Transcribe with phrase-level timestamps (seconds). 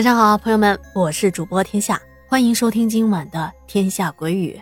[0.00, 4.58] 晚上好，朋友们，我是主播天下，欢迎收听今晚的《天下鬼语》。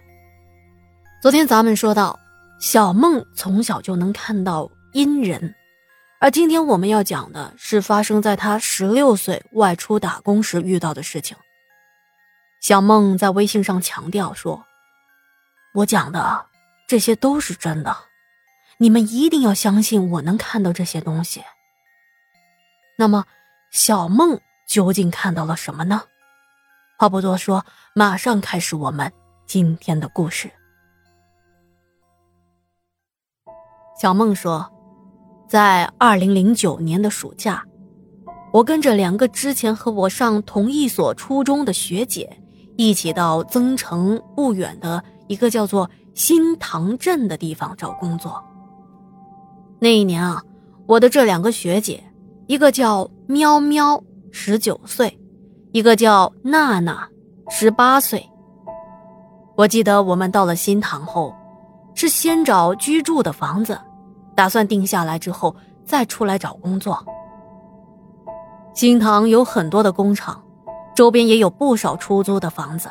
[1.23, 2.19] 昨天咱们说到，
[2.59, 5.55] 小梦从小就能看到阴人，
[6.19, 11.37] 而今天我们要讲的是发生在她十六岁外出打工时遇到的事情。
[12.61, 14.65] 小梦在微信上强调说
[15.73, 16.47] ：“我讲的
[16.89, 17.97] 这些都是真的，
[18.79, 21.45] 你们一定要相信我能看到这些东西。”
[22.98, 23.25] 那么，
[23.70, 24.41] 小梦。
[24.69, 26.03] 究竟看到了什么呢？
[26.99, 27.65] 话不多说，
[27.95, 29.11] 马上开始我们
[29.47, 30.51] 今天的故事。
[33.99, 34.71] 小梦说，
[35.49, 37.65] 在二零零九年的暑假，
[38.53, 42.39] 我跟着两个之前和我上同一所初中的学姐，
[42.77, 48.45] 一起到增城不远的一个叫做新塘镇的地方找工作。
[49.79, 50.43] 那一年啊，
[50.87, 52.05] 我的这两个学姐，
[52.47, 54.05] 一个叫喵喵。
[54.30, 55.18] 十九岁，
[55.73, 57.09] 一个叫娜娜，
[57.48, 58.24] 十八岁。
[59.57, 61.35] 我记得我们到了新塘后，
[61.95, 63.79] 是先找居住的房子，
[64.37, 65.54] 打算定下来之后
[65.84, 67.04] 再出来找工作。
[68.75, 70.41] 新塘有很多的工厂，
[70.94, 72.88] 周边也有不少出租的房子，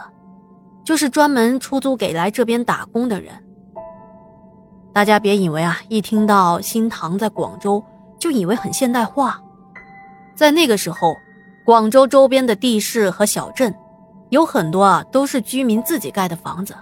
[0.84, 3.32] 就是专门出租给来这边打工的人。
[4.92, 7.82] 大家别以为啊，一听到新塘在广州，
[8.20, 9.40] 就以为很现代化，
[10.36, 11.16] 在那个时候。
[11.68, 13.76] 广州周边的地市和小镇，
[14.30, 16.74] 有很多啊，都是居民自己盖的房子。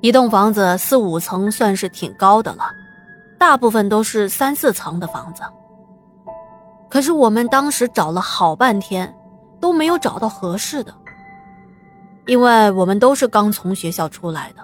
[0.00, 2.64] 一栋房子四五层算是挺高的了，
[3.38, 5.44] 大部分都是三四层的房子。
[6.88, 9.16] 可是我们当时找了好半天，
[9.60, 10.92] 都没有找到合适的。
[12.26, 14.62] 因为我们都是刚从学校出来的，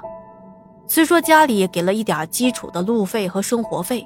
[0.88, 4.04] 虽说家里给了一点基础的路费和生活费，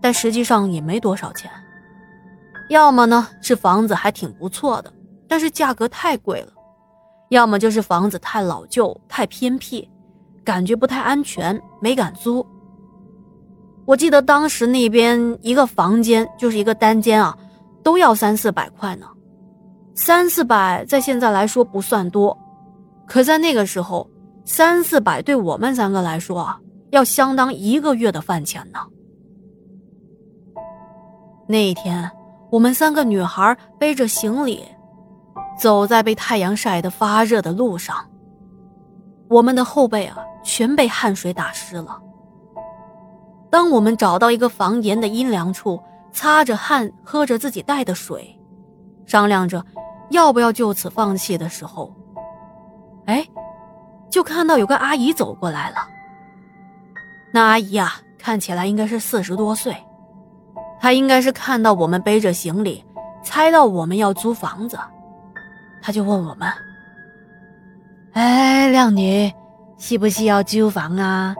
[0.00, 1.50] 但实际上也没多少钱。
[2.68, 4.92] 要么呢是房子还挺不错的，
[5.28, 6.48] 但是价格太贵了；
[7.30, 9.88] 要么就是房子太老旧、太偏僻，
[10.44, 12.44] 感觉不太安全，没敢租。
[13.84, 17.38] 我记得当时那边一个房间就是一个单间啊，
[17.84, 19.06] 都要三四百块呢。
[19.94, 22.36] 三四百在现在来说不算多，
[23.06, 24.10] 可在那个时候，
[24.44, 26.60] 三四百对我们三个来说啊，
[26.90, 28.80] 要相当一个月的饭钱呢。
[31.46, 32.10] 那一天。
[32.56, 34.64] 我们三个女孩背着行李，
[35.58, 37.94] 走在被太阳晒得发热的路上。
[39.28, 42.00] 我们的后背啊，全被汗水打湿了。
[43.50, 45.78] 当我们找到一个房檐的阴凉处，
[46.12, 48.40] 擦着汗，喝着自己带的水，
[49.04, 49.62] 商量着
[50.08, 51.94] 要不要就此放弃的时候，
[53.04, 53.22] 哎，
[54.08, 55.76] 就看到有个阿姨走过来了。
[57.34, 59.76] 那阿姨啊，看起来应该是四十多岁。
[60.80, 62.84] 他应该是看到我们背着行李，
[63.22, 64.78] 猜到我们要租房子，
[65.82, 66.48] 他就问我们
[68.12, 69.32] ：“哎，靓女，
[69.78, 71.34] 需不需要租房啊？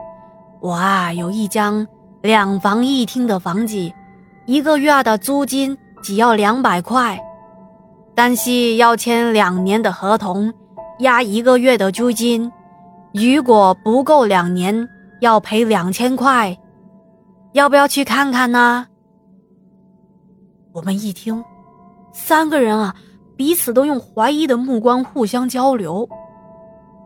[0.59, 1.87] 我啊有一间
[2.21, 3.91] 两房一厅的房子，
[4.45, 7.19] 一个月的租金只要两百块，
[8.15, 10.51] 但是要签两年的合同，
[10.99, 12.51] 押一个月的租金，
[13.13, 14.87] 如果不够两年，
[15.21, 16.57] 要赔两千块，
[17.53, 18.87] 要不要去看看呢？”
[20.77, 21.43] 我们一听，
[22.13, 22.95] 三个人啊，
[23.35, 26.07] 彼此都用怀疑的目光互相交流，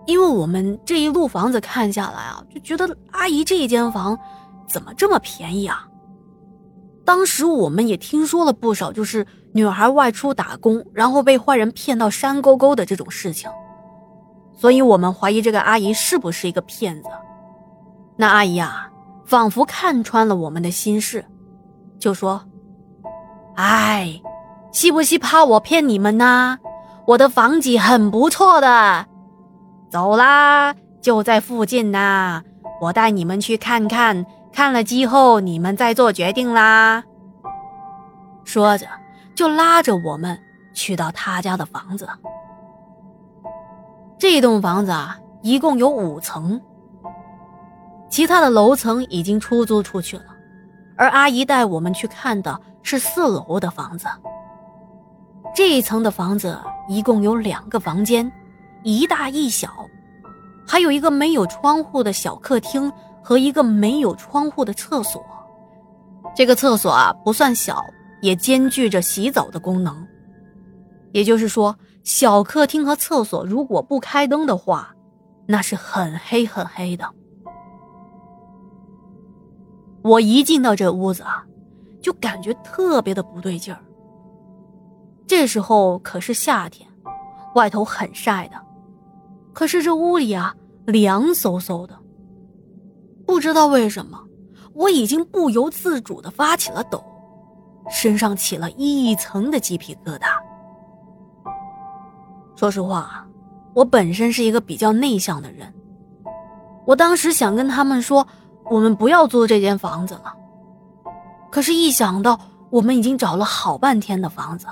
[0.08, 4.20] 因为我们这一路房子看下来啊，就觉得阿姨这一间房
[4.68, 5.88] 怎么这么便宜啊？
[7.06, 13.50] 当时我们也听说了不少，就是女孩外出打工，然后被坏人骗到山沟沟的这种事情，
[14.52, 17.08] 所以我们怀疑这个阿姨是不是一个骗子。
[18.18, 18.92] 那阿姨啊，
[19.24, 21.24] 仿佛看穿了我们的心事，
[21.98, 22.44] 就说。
[23.62, 24.20] 哎，
[24.74, 26.58] 是不是怕我骗你们呢？
[27.06, 29.06] 我的房子很不错的，
[29.88, 32.42] 走啦，就在附近呐，
[32.82, 37.04] 我带你们去看看，看了之后你们再做决定啦。
[38.44, 38.88] 说着，
[39.36, 40.36] 就拉着我们
[40.74, 42.10] 去到他家的房子。
[44.18, 46.60] 这栋房子啊，一共有五层，
[48.10, 50.24] 其他的楼层已经出租出去了，
[51.02, 52.62] 而阿姨带我们去看的。
[52.84, 54.08] 是四楼的房子。
[55.56, 58.30] 这一层的房子一共有两个房间，
[58.84, 59.70] 一大一小，
[60.68, 65.24] 还有一个没有窗户的小客厅和一个没有窗户的厕所。
[66.36, 67.86] 这个厕所啊不算小，
[68.20, 70.08] 也兼具着洗澡的功能。
[71.12, 74.96] 也就是说，小客厅和厕所如果不开灯的话，
[75.46, 77.08] 那是很黑很黑的。
[80.04, 81.46] 我一进到这屋子啊。
[82.02, 83.80] 就感觉特别的不对劲儿。
[85.28, 86.90] 这时候可是夏天，
[87.54, 88.56] 外头很晒的，
[89.54, 90.56] 可是这屋里啊
[90.88, 91.96] 凉飕飕的。
[93.24, 94.20] 不知道为什么，
[94.74, 97.04] 我已经不由自主的发起了抖，
[97.88, 100.26] 身上起了一层的鸡皮疙瘩。
[102.56, 103.28] 说实话，
[103.76, 105.72] 我本身是一个比较内向的人，
[106.88, 108.28] 我当时想跟他们说，
[108.72, 110.34] 我们不要租这间房子了。
[111.52, 112.40] 可是，一想到
[112.70, 114.66] 我们已经找了好半天的房子，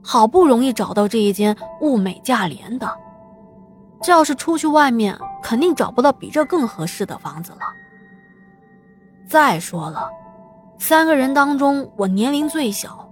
[0.00, 2.88] 好不容易找到这一间物美价廉的。
[4.00, 7.58] 这要是出去外面，肯定找不到比这更合适的房子了。
[9.28, 10.08] 再说了，
[10.78, 13.10] 三个人当中我年龄最小，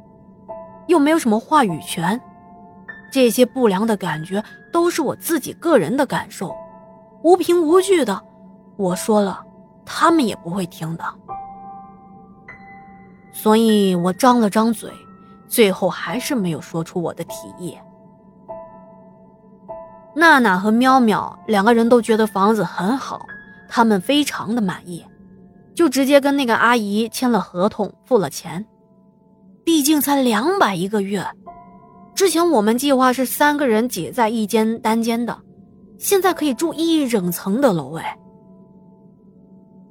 [0.86, 2.20] 又没有什么话语权，
[3.10, 4.40] 这些不良的感觉
[4.72, 6.54] 都是我自己个人的感受，
[7.24, 8.22] 无凭无据的，
[8.76, 9.43] 我说了，
[9.84, 11.04] 他们也不会听的。
[13.32, 14.90] 所以我张了张嘴，
[15.48, 17.76] 最后还是没有说出我的提议。
[20.14, 23.26] 娜娜和喵喵两个人都觉得房子很好，
[23.68, 25.04] 他们非常的满意，
[25.74, 28.64] 就直接跟那个阿姨签了合同，付了钱。
[29.64, 31.26] 毕竟才两百一个月，
[32.14, 35.36] 之前我们计划是三个人挤在一间单间的，
[35.98, 38.16] 现在可以住一整层的楼哎。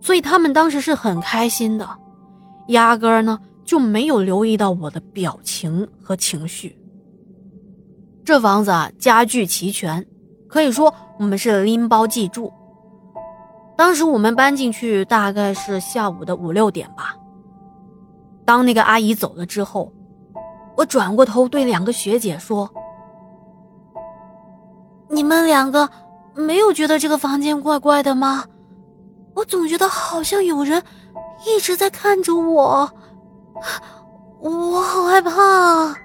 [0.04, 1.90] 所以他们当时是很开心的，
[2.68, 6.78] 压根儿呢就没有留意到我的表情和情绪。
[8.26, 10.06] 这房子啊，家具齐全。
[10.50, 12.54] 可以说我们是拎包即住。
[13.76, 17.16] 当时我们搬进去大概是下午的五六点吧。
[18.46, 19.92] 当那个阿姨走了之后，
[20.78, 22.70] 我转过头对两个学姐说
[25.10, 25.90] ：“你们两个
[26.36, 28.44] 没有觉得这个房间怪怪的吗？
[29.36, 30.82] 我总觉得好像有人
[31.46, 32.92] 一直在看着我，
[34.40, 35.96] 我好害怕。”啊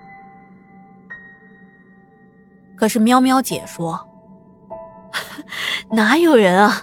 [2.76, 4.08] 可是喵喵姐说。
[5.90, 6.82] 哪有人啊？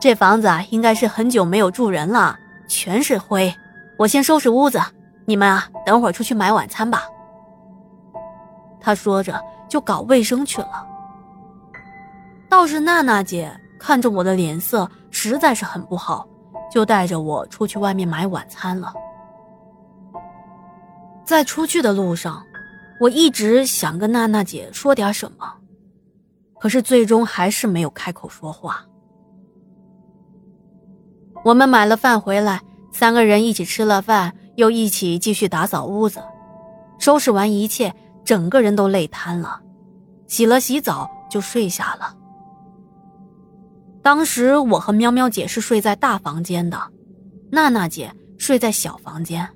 [0.00, 2.36] 这房子啊，应该是很久没有住人了，
[2.68, 3.52] 全是灰。
[3.98, 4.80] 我先收拾屋子，
[5.26, 7.02] 你们啊，等会儿出去买晚餐吧。
[8.80, 10.86] 他说着就搞卫生去了。
[12.48, 13.52] 倒是娜娜姐
[13.82, 16.24] 看着我的脸色实在是很不好，
[16.70, 18.94] 就带着我出去外面买晚餐了。
[21.24, 22.44] 在出去的路上，
[23.00, 25.52] 我一直想跟娜娜姐说点什么。
[26.60, 28.84] 可是最终还是没有开口说话。
[31.44, 32.62] 我们买了饭回来，
[32.92, 36.22] 三个人一起吃了饭，又一起继续打扫屋子，
[37.00, 37.92] 收拾完一切，
[38.24, 39.60] 整个人都累瘫了，
[40.28, 42.16] 洗了洗澡就睡下了。
[44.02, 46.90] 当时我和喵喵姐是睡在大房间的，
[47.50, 49.48] 娜娜姐睡在小房间。